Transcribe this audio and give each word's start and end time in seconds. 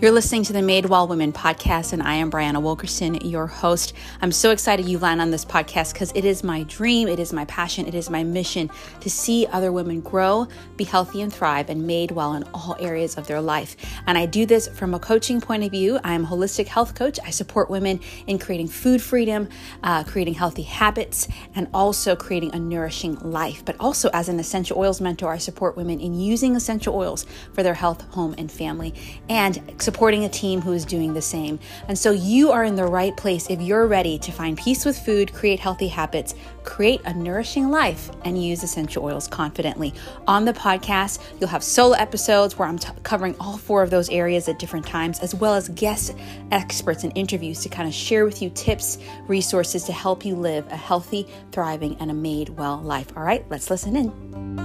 You're 0.00 0.10
listening 0.10 0.42
to 0.44 0.52
the 0.52 0.60
Made 0.60 0.86
Well 0.86 1.06
Women 1.06 1.32
podcast, 1.32 1.92
and 1.92 2.02
I 2.02 2.14
am 2.14 2.28
Brianna 2.30 2.60
Wilkerson, 2.60 3.14
your 3.26 3.46
host. 3.46 3.94
I'm 4.20 4.32
so 4.32 4.50
excited 4.50 4.86
you 4.86 4.98
land 4.98 5.20
on 5.20 5.30
this 5.30 5.44
podcast 5.44 5.92
because 5.92 6.10
it 6.16 6.24
is 6.24 6.42
my 6.42 6.64
dream, 6.64 7.06
it 7.06 7.20
is 7.20 7.32
my 7.32 7.44
passion, 7.44 7.86
it 7.86 7.94
is 7.94 8.10
my 8.10 8.24
mission 8.24 8.70
to 9.00 9.08
see 9.08 9.46
other 9.46 9.70
women 9.70 10.00
grow, 10.00 10.48
be 10.76 10.82
healthy, 10.82 11.22
and 11.22 11.32
thrive, 11.32 11.70
and 11.70 11.86
made 11.86 12.10
well 12.10 12.34
in 12.34 12.42
all 12.52 12.76
areas 12.80 13.16
of 13.16 13.28
their 13.28 13.40
life. 13.40 13.76
And 14.06 14.18
I 14.18 14.26
do 14.26 14.44
this 14.44 14.66
from 14.66 14.94
a 14.94 14.98
coaching 14.98 15.40
point 15.40 15.62
of 15.62 15.70
view. 15.70 16.00
I'm 16.02 16.24
a 16.24 16.28
holistic 16.28 16.66
health 16.66 16.96
coach. 16.96 17.20
I 17.24 17.30
support 17.30 17.70
women 17.70 18.00
in 18.26 18.40
creating 18.40 18.68
food 18.68 19.00
freedom, 19.00 19.48
uh, 19.84 20.02
creating 20.02 20.34
healthy 20.34 20.62
habits, 20.62 21.28
and 21.54 21.68
also 21.72 22.16
creating 22.16 22.52
a 22.52 22.58
nourishing 22.58 23.14
life. 23.20 23.64
But 23.64 23.76
also, 23.78 24.10
as 24.12 24.28
an 24.28 24.40
essential 24.40 24.76
oils 24.76 25.00
mentor, 25.00 25.32
I 25.32 25.38
support 25.38 25.76
women 25.76 26.00
in 26.00 26.14
using 26.14 26.56
essential 26.56 26.96
oils 26.96 27.24
for 27.52 27.62
their 27.62 27.74
health, 27.74 28.02
home, 28.10 28.34
and 28.36 28.50
family, 28.50 28.92
and 29.28 29.62
supporting 29.84 30.24
a 30.24 30.28
team 30.28 30.60
who 30.60 30.72
is 30.72 30.84
doing 30.84 31.14
the 31.14 31.22
same. 31.22 31.58
And 31.88 31.98
so 31.98 32.10
you 32.10 32.50
are 32.50 32.64
in 32.64 32.74
the 32.74 32.86
right 32.86 33.16
place 33.16 33.48
if 33.50 33.60
you're 33.60 33.86
ready 33.86 34.18
to 34.18 34.32
find 34.32 34.56
peace 34.56 34.84
with 34.84 34.98
food, 34.98 35.32
create 35.32 35.60
healthy 35.60 35.88
habits, 35.88 36.34
create 36.64 37.00
a 37.04 37.12
nourishing 37.14 37.70
life, 37.70 38.10
and 38.24 38.42
use 38.42 38.62
essential 38.62 39.04
oils 39.04 39.28
confidently. 39.28 39.92
On 40.26 40.44
the 40.44 40.52
podcast, 40.54 41.20
you'll 41.38 41.50
have 41.50 41.62
solo 41.62 41.94
episodes 41.96 42.58
where 42.58 42.66
I'm 42.66 42.78
t- 42.78 42.88
covering 43.02 43.36
all 43.38 43.58
four 43.58 43.82
of 43.82 43.90
those 43.90 44.08
areas 44.08 44.48
at 44.48 44.58
different 44.58 44.86
times, 44.86 45.20
as 45.20 45.34
well 45.34 45.54
as 45.54 45.68
guest 45.68 46.16
experts 46.50 47.04
and 47.04 47.16
interviews 47.16 47.60
to 47.60 47.68
kind 47.68 47.86
of 47.86 47.94
share 47.94 48.24
with 48.24 48.40
you 48.40 48.50
tips, 48.50 48.98
resources 49.28 49.84
to 49.84 49.92
help 49.92 50.24
you 50.24 50.34
live 50.34 50.66
a 50.72 50.76
healthy, 50.76 51.28
thriving, 51.52 51.96
and 52.00 52.10
a 52.10 52.14
made 52.14 52.48
well 52.50 52.80
life. 52.80 53.14
All 53.16 53.22
right, 53.22 53.44
let's 53.50 53.70
listen 53.70 53.96
in. 53.96 54.63